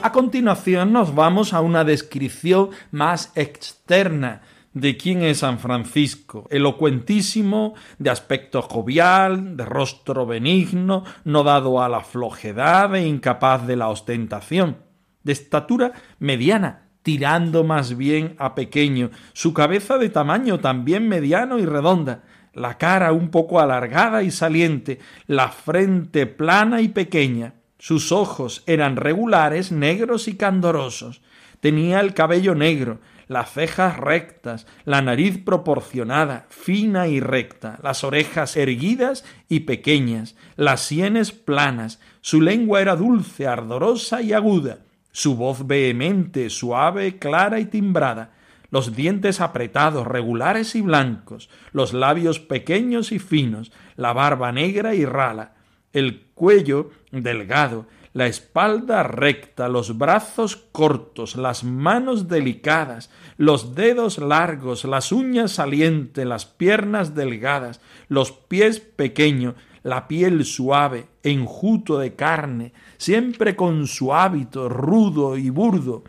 A 0.00 0.10
continuación 0.10 0.94
nos 0.94 1.14
vamos 1.14 1.52
a 1.52 1.60
una 1.60 1.84
descripción 1.84 2.70
más 2.92 3.30
externa 3.34 4.40
de 4.74 4.96
quién 4.96 5.22
es 5.22 5.38
San 5.38 5.58
Francisco, 5.58 6.46
elocuentísimo, 6.50 7.74
de 7.98 8.10
aspecto 8.10 8.62
jovial, 8.62 9.56
de 9.56 9.64
rostro 9.64 10.26
benigno, 10.26 11.04
no 11.24 11.42
dado 11.42 11.82
a 11.82 11.88
la 11.88 12.00
flojedad 12.00 12.94
e 12.94 13.06
incapaz 13.06 13.66
de 13.66 13.76
la 13.76 13.88
ostentación, 13.88 14.78
de 15.24 15.32
estatura 15.32 15.92
mediana, 16.18 16.88
tirando 17.02 17.64
más 17.64 17.96
bien 17.96 18.34
a 18.38 18.54
pequeño, 18.54 19.10
su 19.32 19.54
cabeza 19.54 19.98
de 19.98 20.10
tamaño 20.10 20.60
también 20.60 21.08
mediano 21.08 21.58
y 21.58 21.64
redonda, 21.64 22.24
la 22.52 22.76
cara 22.76 23.12
un 23.12 23.30
poco 23.30 23.60
alargada 23.60 24.22
y 24.22 24.30
saliente, 24.30 24.98
la 25.26 25.48
frente 25.48 26.26
plana 26.26 26.80
y 26.80 26.88
pequeña, 26.88 27.54
sus 27.78 28.12
ojos 28.12 28.64
eran 28.66 28.96
regulares, 28.96 29.70
negros 29.72 30.28
y 30.28 30.36
candorosos, 30.36 31.22
tenía 31.60 32.00
el 32.00 32.12
cabello 32.14 32.54
negro, 32.54 33.00
las 33.28 33.52
cejas 33.52 33.98
rectas, 33.98 34.66
la 34.84 35.02
nariz 35.02 35.38
proporcionada, 35.38 36.46
fina 36.48 37.06
y 37.08 37.20
recta, 37.20 37.78
las 37.82 38.02
orejas 38.02 38.56
erguidas 38.56 39.24
y 39.48 39.60
pequeñas, 39.60 40.34
las 40.56 40.80
sienes 40.80 41.32
planas, 41.32 42.00
su 42.22 42.40
lengua 42.40 42.80
era 42.80 42.96
dulce, 42.96 43.46
ardorosa 43.46 44.22
y 44.22 44.32
aguda, 44.32 44.78
su 45.12 45.36
voz 45.36 45.66
vehemente, 45.66 46.50
suave, 46.50 47.18
clara 47.18 47.60
y 47.60 47.66
timbrada, 47.66 48.32
los 48.70 48.94
dientes 48.94 49.40
apretados, 49.40 50.06
regulares 50.06 50.74
y 50.74 50.82
blancos, 50.82 51.48
los 51.72 51.92
labios 51.92 52.38
pequeños 52.38 53.12
y 53.12 53.18
finos, 53.18 53.72
la 53.96 54.12
barba 54.12 54.52
negra 54.52 54.94
y 54.94 55.04
rala, 55.04 55.54
el 55.92 56.26
cuello 56.34 56.90
delgado, 57.10 57.86
la 58.12 58.26
espalda 58.26 59.02
recta, 59.02 59.68
los 59.68 59.98
brazos 59.98 60.56
cortos, 60.56 61.36
las 61.36 61.64
manos 61.64 62.28
delicadas, 62.28 63.10
los 63.36 63.74
dedos 63.74 64.18
largos, 64.18 64.84
las 64.84 65.12
uñas 65.12 65.52
salientes, 65.52 66.26
las 66.26 66.46
piernas 66.46 67.14
delgadas, 67.14 67.80
los 68.08 68.32
pies 68.32 68.80
pequeños, 68.80 69.54
la 69.82 70.08
piel 70.08 70.44
suave, 70.44 71.08
enjuto 71.22 71.98
de 71.98 72.14
carne, 72.14 72.72
siempre 72.96 73.56
con 73.56 73.86
su 73.86 74.12
hábito 74.14 74.68
rudo 74.68 75.36
y 75.36 75.50
burdo. 75.50 76.04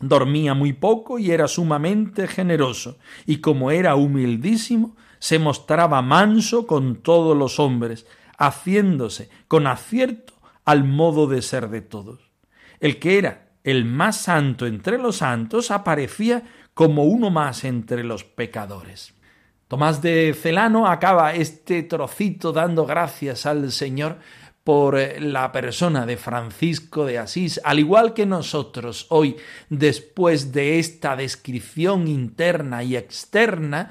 Dormía 0.00 0.54
muy 0.54 0.72
poco 0.72 1.18
y 1.18 1.32
era 1.32 1.48
sumamente 1.48 2.28
generoso, 2.28 2.98
y 3.26 3.38
como 3.38 3.70
era 3.70 3.96
humildísimo, 3.96 4.96
se 5.18 5.40
mostraba 5.40 6.00
manso 6.02 6.66
con 6.66 6.96
todos 7.02 7.36
los 7.36 7.58
hombres, 7.58 8.06
haciéndose 8.38 9.28
con 9.48 9.66
acierto 9.66 10.37
al 10.68 10.84
modo 10.84 11.26
de 11.26 11.40
ser 11.40 11.70
de 11.70 11.80
todos. 11.80 12.20
El 12.78 12.98
que 12.98 13.16
era 13.16 13.52
el 13.64 13.86
más 13.86 14.18
santo 14.18 14.66
entre 14.66 14.98
los 14.98 15.16
santos 15.16 15.70
aparecía 15.70 16.42
como 16.74 17.04
uno 17.04 17.30
más 17.30 17.64
entre 17.64 18.04
los 18.04 18.24
pecadores. 18.24 19.14
Tomás 19.66 20.02
de 20.02 20.36
Celano 20.38 20.86
acaba 20.86 21.32
este 21.32 21.84
trocito 21.84 22.52
dando 22.52 22.84
gracias 22.84 23.46
al 23.46 23.72
Señor 23.72 24.18
por 24.62 24.98
eh, 24.98 25.18
la 25.22 25.52
persona 25.52 26.04
de 26.04 26.18
Francisco 26.18 27.06
de 27.06 27.16
Asís, 27.16 27.58
al 27.64 27.78
igual 27.78 28.12
que 28.12 28.26
nosotros 28.26 29.06
hoy, 29.08 29.36
después 29.70 30.52
de 30.52 30.78
esta 30.78 31.16
descripción 31.16 32.08
interna 32.08 32.82
y 32.82 32.94
externa, 32.94 33.90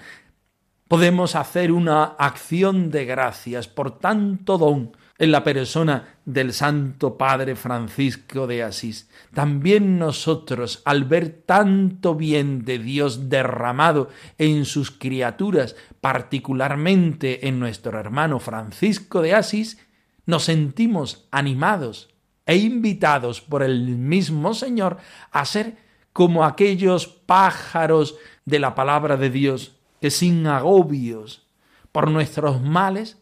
podemos 0.87 1.35
hacer 1.35 1.71
una 1.71 2.03
acción 2.03 2.91
de 2.91 3.05
gracias 3.05 3.67
por 3.67 3.97
tanto 3.97 4.59
don 4.59 4.91
en 5.19 5.31
la 5.31 5.43
persona 5.43 6.17
del 6.25 6.53
Santo 6.53 7.17
Padre 7.17 7.55
Francisco 7.55 8.47
de 8.47 8.63
Asís. 8.63 9.09
También 9.33 9.97
nosotros, 9.97 10.81
al 10.85 11.05
ver 11.05 11.43
tanto 11.45 12.15
bien 12.15 12.65
de 12.65 12.79
Dios 12.79 13.29
derramado 13.29 14.09
en 14.37 14.65
sus 14.65 14.91
criaturas, 14.91 15.75
particularmente 16.01 17.47
en 17.47 17.59
nuestro 17.59 17.99
hermano 17.99 18.39
Francisco 18.39 19.21
de 19.21 19.33
Asís, 19.33 19.79
nos 20.25 20.43
sentimos 20.43 21.27
animados 21.31 22.09
e 22.45 22.57
invitados 22.57 23.41
por 23.41 23.63
el 23.63 23.97
mismo 23.97 24.53
Señor 24.53 24.97
a 25.31 25.45
ser 25.45 25.77
como 26.13 26.45
aquellos 26.45 27.07
pájaros 27.07 28.15
de 28.45 28.59
la 28.59 28.75
palabra 28.75 29.17
de 29.17 29.29
Dios 29.29 29.75
que 30.01 30.11
sin 30.11 30.47
agobios 30.47 31.47
por 31.91 32.09
nuestros 32.09 32.61
males 32.61 33.17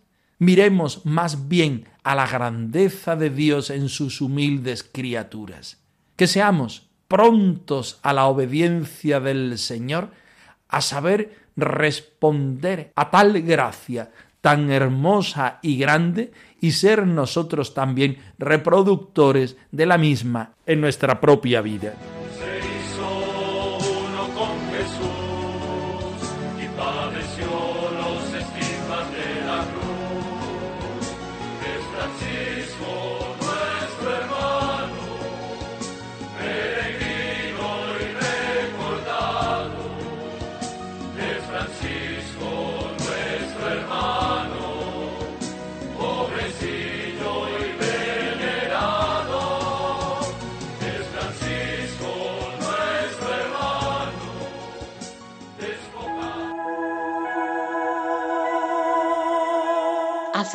miremos 0.45 1.05
más 1.05 1.49
bien 1.49 1.87
a 2.03 2.13
la 2.13 2.27
grandeza 2.27 3.15
de 3.15 3.31
Dios 3.31 3.71
en 3.71 3.89
sus 3.89 4.21
humildes 4.21 4.83
criaturas. 4.83 5.81
Que 6.15 6.27
seamos 6.27 6.87
prontos 7.07 7.99
a 8.03 8.13
la 8.13 8.27
obediencia 8.27 9.19
del 9.19 9.57
Señor, 9.57 10.11
a 10.69 10.81
saber 10.81 11.45
responder 11.55 12.91
a 12.95 13.09
tal 13.09 13.41
gracia 13.41 14.11
tan 14.41 14.69
hermosa 14.69 15.57
y 15.63 15.77
grande 15.77 16.31
y 16.61 16.71
ser 16.71 17.07
nosotros 17.07 17.73
también 17.73 18.19
reproductores 18.37 19.57
de 19.71 19.87
la 19.87 19.97
misma 19.97 20.51
en 20.67 20.81
nuestra 20.81 21.19
propia 21.19 21.61
vida. 21.61 21.95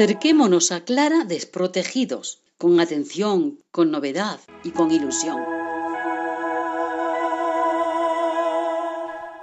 Acerquémonos 0.00 0.72
a 0.72 0.80
Clara 0.80 1.24
desprotegidos, 1.24 2.40
con 2.56 2.80
atención, 2.80 3.58
con 3.70 3.90
novedad 3.90 4.40
y 4.64 4.70
con 4.70 4.90
ilusión. 4.90 5.36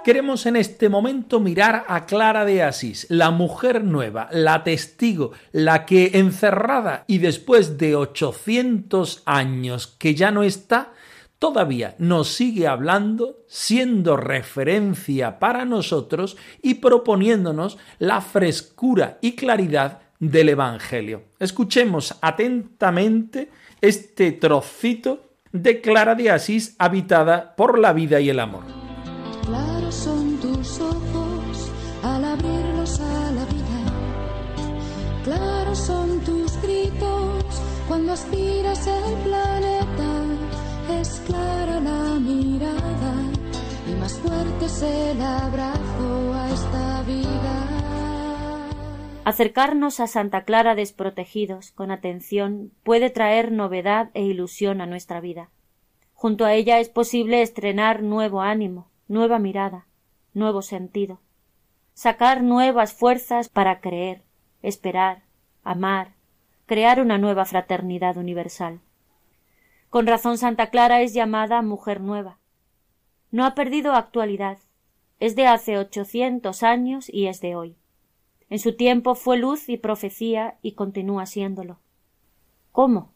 Queremos 0.02 0.46
en 0.46 0.56
este 0.56 0.88
momento 0.88 1.38
mirar 1.38 1.84
a 1.86 2.06
Clara 2.06 2.44
de 2.44 2.64
Asís, 2.64 3.06
la 3.08 3.30
mujer 3.30 3.84
nueva, 3.84 4.28
la 4.32 4.64
testigo, 4.64 5.30
la 5.52 5.86
que 5.86 6.10
encerrada 6.14 7.04
y 7.06 7.18
después 7.18 7.78
de 7.78 7.94
800 7.94 9.22
años 9.26 9.86
que 9.86 10.16
ya 10.16 10.32
no 10.32 10.42
está, 10.42 10.92
todavía 11.38 11.94
nos 11.98 12.30
sigue 12.30 12.66
hablando, 12.66 13.44
siendo 13.46 14.16
referencia 14.16 15.38
para 15.38 15.64
nosotros 15.64 16.36
y 16.60 16.74
proponiéndonos 16.74 17.78
la 18.00 18.20
frescura 18.20 19.18
y 19.20 19.36
claridad 19.36 20.07
del 20.18 20.50
Evangelio. 20.50 21.22
Escuchemos 21.38 22.16
atentamente 22.20 23.50
este 23.80 24.32
trocito 24.32 25.28
de 25.52 25.80
Clara 25.80 26.14
de 26.14 26.30
Asís 26.30 26.74
habitada 26.78 27.54
por 27.56 27.78
la 27.78 27.92
vida 27.92 28.20
y 28.20 28.30
el 28.30 28.40
amor. 28.40 28.64
Claros 29.44 29.94
son 29.94 30.36
tus 30.38 30.80
ojos 30.80 31.70
al 32.02 32.24
abrirlos 32.24 33.00
a 33.00 33.32
la 33.32 33.44
vida. 33.44 33.68
Claros 35.24 35.78
son 35.78 36.20
tus 36.20 36.60
gritos 36.62 37.44
cuando 37.86 38.12
aspiras 38.12 38.86
el 38.86 39.14
planeta. 39.24 39.78
Es 41.00 41.20
clara 41.26 41.80
la 41.80 42.18
mirada 42.18 43.14
y 43.86 44.00
más 44.00 44.14
fuerte 44.14 44.66
es 44.66 44.82
el 44.82 45.20
abrazo 45.20 46.07
Acercarnos 49.28 50.00
a 50.00 50.06
Santa 50.06 50.44
Clara 50.44 50.74
desprotegidos, 50.74 51.70
con 51.72 51.90
atención, 51.90 52.72
puede 52.82 53.10
traer 53.10 53.52
novedad 53.52 54.08
e 54.14 54.22
ilusión 54.22 54.80
a 54.80 54.86
nuestra 54.86 55.20
vida. 55.20 55.50
Junto 56.14 56.46
a 56.46 56.54
ella 56.54 56.80
es 56.80 56.88
posible 56.88 57.42
estrenar 57.42 58.02
nuevo 58.02 58.40
ánimo, 58.40 58.88
nueva 59.06 59.38
mirada, 59.38 59.86
nuevo 60.32 60.62
sentido, 60.62 61.20
sacar 61.92 62.42
nuevas 62.42 62.94
fuerzas 62.94 63.50
para 63.50 63.82
creer, 63.82 64.22
esperar, 64.62 65.24
amar, 65.62 66.14
crear 66.64 66.98
una 66.98 67.18
nueva 67.18 67.44
fraternidad 67.44 68.16
universal. 68.16 68.80
Con 69.90 70.06
razón 70.06 70.38
Santa 70.38 70.70
Clara 70.70 71.02
es 71.02 71.12
llamada 71.12 71.60
mujer 71.60 72.00
nueva. 72.00 72.38
No 73.30 73.44
ha 73.44 73.54
perdido 73.54 73.92
actualidad. 73.92 74.56
Es 75.20 75.36
de 75.36 75.46
hace 75.46 75.76
ochocientos 75.76 76.62
años 76.62 77.10
y 77.12 77.26
es 77.26 77.42
de 77.42 77.56
hoy. 77.56 77.76
En 78.50 78.58
su 78.58 78.76
tiempo 78.76 79.14
fue 79.14 79.36
luz 79.36 79.68
y 79.68 79.76
profecía 79.76 80.58
y 80.62 80.72
continúa 80.72 81.26
siéndolo. 81.26 81.78
¿Cómo? 82.72 83.12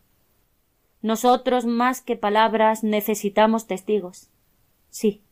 Nosotros 1.01 1.65
más 1.67 2.01
que 2.01 2.17
palabras 2.17 2.85
necesitamos 2.85 3.67
testigos. 3.67 4.31
Sí, 4.91 5.23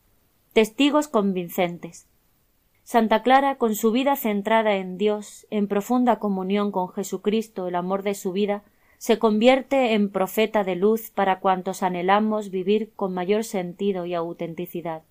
testigos 0.53 1.09
convincentes. 1.09 2.09
Santa 2.83 3.23
Clara, 3.23 3.57
con 3.57 3.77
su 3.77 3.93
vida 3.93 4.17
centrada 4.17 4.75
en 4.75 4.99
Dios, 4.99 5.47
en 5.51 5.69
profunda 5.69 6.19
comunión 6.19 6.73
con 6.73 6.89
Jesucristo, 6.89 7.69
el 7.69 7.77
amor 7.77 8.03
de 8.03 8.15
su 8.15 8.33
vida, 8.33 8.65
se 8.99 9.19
convierte 9.19 9.95
en 9.95 10.11
profeta 10.11 10.65
de 10.65 10.77
luz 10.77 11.11
para 11.11 11.41
cuantos 11.41 11.83
anhelamos 11.83 12.51
vivir 12.51 12.91
con 12.97 13.15
mayor 13.15 13.45
sentido 13.45 14.07
y 14.07 14.15
autenticidad. 14.15 15.05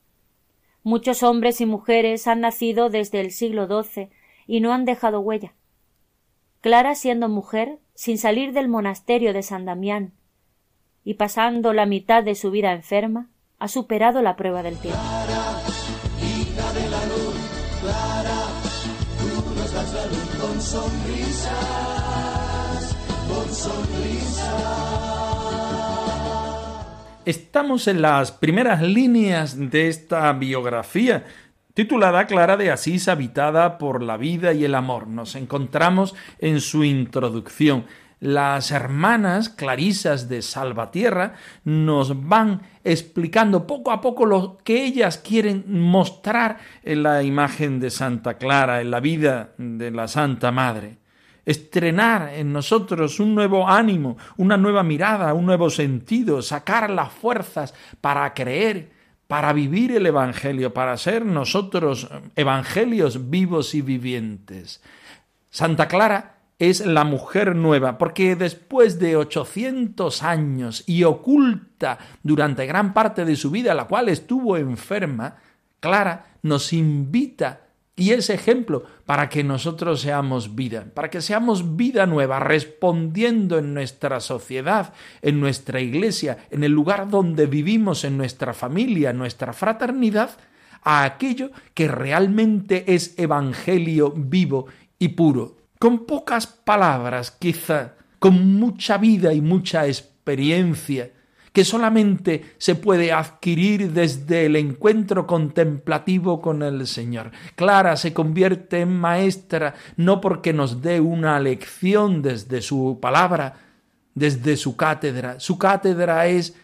Muchos 0.84 1.24
hombres 1.24 1.62
y 1.62 1.66
mujeres 1.66 2.28
han 2.28 2.42
nacido 2.42 2.90
desde 2.90 3.22
el 3.22 3.32
siglo 3.32 3.68
XII 3.68 4.10
y 4.50 4.62
no 4.62 4.74
han 4.74 4.84
dejado 4.84 5.20
huella. 5.20 5.54
Clara, 6.62 6.96
siendo 6.96 7.30
mujer, 7.30 7.78
sin 7.94 8.18
salir 8.18 8.52
del 8.52 8.68
monasterio 8.68 9.32
de 9.32 9.44
San 9.44 9.64
Damián 9.64 10.14
y 11.04 11.14
pasando 11.14 11.72
la 11.72 11.86
mitad 11.86 12.24
de 12.24 12.34
su 12.34 12.50
vida 12.50 12.74
enferma, 12.74 13.30
ha 13.60 13.68
superado 13.68 14.24
la 14.24 14.36
prueba 14.36 14.64
del 14.64 14.76
tiempo. 14.78 15.00
Estamos 27.26 27.88
en 27.88 28.02
las 28.02 28.32
primeras 28.32 28.82
líneas 28.82 29.70
de 29.70 29.90
esta 29.90 30.34
biografía 30.34 31.26
titulada 31.74 32.28
Clara 32.28 32.58
de 32.58 32.72
Asís 32.72 33.08
habitada 33.08 33.78
por 33.78 34.04
la 34.04 34.18
vida 34.18 34.54
y 34.54 34.66
el 34.66 34.76
amor. 34.76 35.08
Nos 35.08 35.36
encontramos 35.36 36.16
en 36.40 36.62
su 36.62 36.84
introducción. 36.84 37.86
Las 38.20 38.72
hermanas 38.72 39.48
clarisas 39.48 40.28
de 40.28 40.42
Salvatierra 40.42 41.36
nos 41.64 42.28
van 42.28 42.64
explicando 42.84 43.66
poco 43.66 43.92
a 43.92 44.02
poco 44.02 44.26
lo 44.26 44.58
que 44.58 44.84
ellas 44.84 45.18
quieren 45.18 45.64
mostrar 45.68 46.58
en 46.84 47.04
la 47.04 47.24
imagen 47.24 47.80
de 47.80 47.90
Santa 47.90 48.38
Clara, 48.38 48.82
en 48.82 48.92
la 48.92 49.00
vida 49.00 49.52
de 49.58 49.92
la 49.92 50.08
Santa 50.08 50.52
Madre 50.52 50.98
estrenar 51.46 52.34
en 52.36 52.54
nosotros 52.54 53.20
un 53.20 53.34
nuevo 53.34 53.68
ánimo, 53.68 54.18
una 54.38 54.56
nueva 54.56 54.84
mirada, 54.84 55.34
un 55.34 55.48
nuevo 55.48 55.72
sentido, 55.72 56.44
sacar 56.44 56.92
las 56.92 57.12
fuerzas 57.12 57.74
para 58.00 58.32
creer 58.36 58.99
para 59.30 59.54
vivir 59.54 59.92
el 59.92 60.08
Evangelio, 60.08 60.74
para 60.74 60.98
ser 60.98 61.24
nosotros 61.24 62.10
evangelios 62.36 63.30
vivos 63.30 63.76
y 63.76 63.84
vivientes. 63.84 64.82
Santa 65.52 65.88
Clara 65.88 66.38
es 66.58 66.84
la 66.84 67.04
mujer 67.04 67.56
nueva, 67.56 68.00
porque 68.00 68.36
después 68.36 68.98
de 68.98 69.18
800 69.18 70.24
años 70.24 70.84
y 70.88 71.04
oculta 71.04 72.00
durante 72.24 72.66
gran 72.66 72.92
parte 72.92 73.24
de 73.24 73.36
su 73.36 73.52
vida, 73.52 73.76
la 73.76 73.86
cual 73.86 74.10
estuvo 74.10 74.58
enferma, 74.58 75.36
Clara 75.80 76.26
nos 76.42 76.74
invita 76.74 77.68
y 78.00 78.14
es 78.14 78.30
ejemplo 78.30 78.84
para 79.06 79.28
que 79.28 79.44
nosotros 79.44 80.00
seamos 80.00 80.56
vida, 80.56 80.86
para 80.94 81.10
que 81.10 81.20
seamos 81.20 81.76
vida 81.76 82.06
nueva, 82.06 82.40
respondiendo 82.40 83.58
en 83.58 83.74
nuestra 83.74 84.22
sociedad, 84.22 84.94
en 85.22 85.42
nuestra 85.42 85.82
iglesia, 85.82 86.46
en 86.50 86.64
el 86.64 86.72
lugar 86.72 87.10
donde 87.10 87.46
vivimos, 87.46 88.06
en 88.06 88.18
nuestra 88.18 88.54
familia, 88.54 89.12
nuestra 89.12 89.52
fraternidad, 89.52 90.30
a 90.82 91.04
aquello 91.04 91.52
que 91.74 91.90
realmente 91.90 92.86
es 92.88 93.20
evangelio 93.20 94.14
vivo 94.16 94.68
y 94.98 95.10
puro. 95.10 95.58
Con 95.78 96.06
pocas 96.06 96.48
palabras, 96.48 97.32
quizá, 97.32 97.96
con 98.18 98.56
mucha 98.56 98.98
vida 98.98 99.34
y 99.34 99.42
mucha 99.42 99.88
experiencia, 99.88 101.12
que 101.54 101.66
solamente 101.66 102.56
se 102.58 102.76
puede 102.76 103.12
adquirir 103.12 103.92
desde 103.92 104.46
el 104.46 104.56
encuentro 104.56 105.26
contemplativo 105.26 106.42
con 106.42 106.64
el 106.64 106.86
Señor. 106.88 107.32
Clara 107.56 107.96
se 107.98 108.14
convierte 108.14 108.82
en 108.82 109.00
maestra 109.00 109.76
no 109.98 110.22
porque 110.22 110.54
nos 110.54 110.82
dé 110.82 111.00
una 111.00 111.40
lección 111.40 112.22
desde 112.22 112.62
su 112.62 113.00
palabra, 113.02 113.56
desde 114.14 114.58
su 114.58 114.76
cátedra. 114.76 115.40
Su 115.40 115.58
cátedra 115.58 116.28
es 116.28 116.56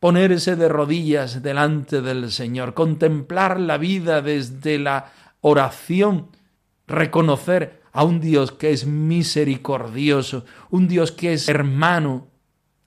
ponerse 0.00 0.56
de 0.56 0.68
rodillas 0.68 1.42
delante 1.42 2.02
del 2.02 2.30
Señor, 2.30 2.74
contemplar 2.74 3.58
la 3.58 3.78
vida 3.78 4.20
desde 4.20 4.78
la 4.78 5.12
oración, 5.40 6.28
reconocer 6.86 7.80
a 7.92 8.04
un 8.04 8.20
Dios 8.20 8.52
que 8.52 8.72
es 8.72 8.86
misericordioso, 8.86 10.44
un 10.70 10.88
Dios 10.88 11.12
que 11.12 11.32
es 11.32 11.48
hermano, 11.48 12.26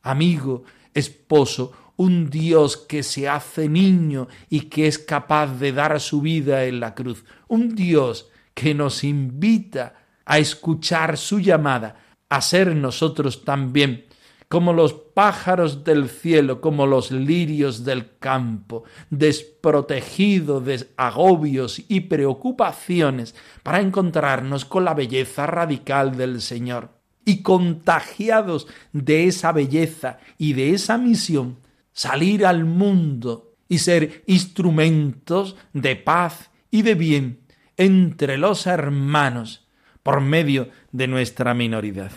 amigo, 0.03 0.63
esposo, 0.97 1.71
un 1.95 2.29
Dios 2.29 2.77
que 2.77 3.03
se 3.03 3.27
hace 3.27 3.67
niño 3.67 4.27
y 4.49 4.62
que 4.62 4.88
es 4.88 4.99
capaz 4.99 5.57
de 5.60 5.71
dar 5.71 5.99
su 5.99 6.21
vida 6.21 6.65
en 6.65 6.79
la 6.79 6.93
cruz, 6.95 7.25
un 7.47 7.75
Dios 7.75 8.29
que 8.53 8.73
nos 8.73 9.03
invita 9.03 9.95
a 10.25 10.39
escuchar 10.39 11.17
su 11.17 11.39
llamada, 11.39 11.95
a 12.29 12.41
ser 12.41 12.75
nosotros 12.75 13.43
también 13.43 14.05
como 14.47 14.71
los 14.71 14.93
pájaros 14.93 15.83
del 15.83 16.10
cielo, 16.10 16.62
como 16.62 16.86
los 16.86 17.12
lirios 17.12 17.83
del 17.83 18.17
campo, 18.17 18.86
desprotegidos 19.10 20.63
de 20.63 20.88
agobios 20.95 21.81
y 21.89 22.01
preocupaciones, 22.01 23.36
para 23.62 23.81
encontrarnos 23.81 24.63
con 24.63 24.86
la 24.86 24.93
belleza 24.93 25.47
radical 25.47 26.15
del 26.15 26.41
Señor 26.41 26.96
y 27.27 27.41
contagiados 27.41 28.67
de 28.93 29.25
esa 29.27 29.51
belleza 29.51 30.17
y 30.37 30.53
de 30.53 30.73
esa 30.73 30.97
misión, 30.97 31.57
salir 31.91 32.45
al 32.45 32.63
mundo 32.63 33.53
y 33.67 33.79
ser 33.79 34.23
instrumentos 34.27 35.57
de 35.73 35.97
paz 35.97 36.51
y 36.71 36.83
de 36.83 36.95
bien 36.95 37.41
entre 37.75 38.37
los 38.37 38.65
hermanos 38.65 39.67
por 40.03 40.21
medio 40.21 40.69
de 40.93 41.07
nuestra 41.07 41.53
minoridad. 41.53 42.11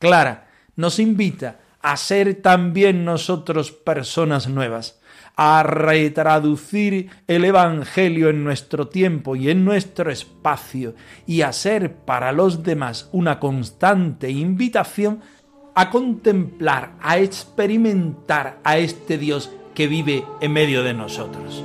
Clara 0.00 0.50
nos 0.74 0.98
invita 0.98 1.60
a 1.82 1.96
ser 1.96 2.36
también 2.36 3.04
nosotros 3.04 3.72
personas 3.72 4.48
nuevas, 4.48 5.00
a 5.36 5.62
retraducir 5.62 7.10
el 7.26 7.44
Evangelio 7.44 8.28
en 8.28 8.44
nuestro 8.44 8.88
tiempo 8.88 9.34
y 9.34 9.50
en 9.50 9.64
nuestro 9.64 10.10
espacio 10.10 10.94
y 11.26 11.42
a 11.42 11.52
ser 11.52 11.96
para 11.96 12.32
los 12.32 12.62
demás 12.62 13.08
una 13.12 13.40
constante 13.40 14.30
invitación 14.30 15.20
a 15.74 15.90
contemplar, 15.90 16.92
a 17.00 17.18
experimentar 17.18 18.58
a 18.62 18.78
este 18.78 19.18
Dios 19.18 19.50
que 19.74 19.86
vive 19.86 20.24
en 20.40 20.52
medio 20.52 20.82
de 20.82 20.94
nosotros. 20.94 21.64